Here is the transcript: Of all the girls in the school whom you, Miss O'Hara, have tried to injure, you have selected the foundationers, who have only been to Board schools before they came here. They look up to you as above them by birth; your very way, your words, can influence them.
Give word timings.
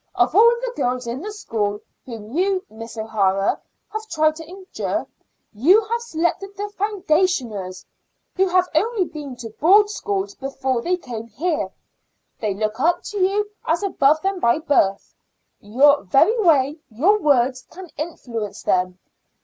Of 0.15 0.33
all 0.33 0.49
the 0.63 0.73
girls 0.75 1.05
in 1.05 1.21
the 1.21 1.31
school 1.31 1.79
whom 2.07 2.35
you, 2.35 2.65
Miss 2.71 2.97
O'Hara, 2.97 3.61
have 3.89 4.07
tried 4.09 4.35
to 4.37 4.47
injure, 4.49 5.05
you 5.53 5.81
have 5.83 6.01
selected 6.01 6.57
the 6.57 6.73
foundationers, 6.75 7.85
who 8.35 8.47
have 8.47 8.67
only 8.73 9.05
been 9.05 9.35
to 9.35 9.49
Board 9.59 9.91
schools 9.91 10.33
before 10.33 10.81
they 10.81 10.97
came 10.97 11.27
here. 11.27 11.69
They 12.39 12.55
look 12.55 12.79
up 12.79 13.03
to 13.11 13.19
you 13.19 13.51
as 13.67 13.83
above 13.83 14.19
them 14.23 14.39
by 14.39 14.57
birth; 14.57 15.13
your 15.59 16.01
very 16.01 16.41
way, 16.41 16.79
your 16.89 17.19
words, 17.19 17.61
can 17.69 17.87
influence 17.95 18.63
them. 18.63 18.97